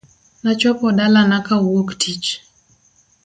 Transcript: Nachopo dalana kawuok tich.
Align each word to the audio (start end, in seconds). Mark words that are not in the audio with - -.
Nachopo 0.43 0.85
dalana 0.97 1.37
kawuok 1.47 1.89
tich. 2.01 2.27